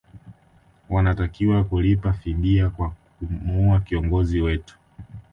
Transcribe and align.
wanatakiwa 0.89 1.63
kulipa 1.63 2.13
fidia 2.13 2.69
kwa 2.69 2.91
kumua 3.19 3.79
kiongozi 3.79 4.41
wetu 4.41 4.77